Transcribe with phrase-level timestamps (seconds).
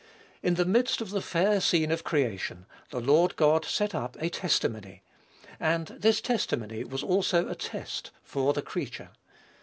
[0.41, 4.29] In the midst of the fair scene of creation, the Lord God set up a
[4.31, 5.03] testimony,
[5.59, 9.09] and this testimony was also a test for the creature.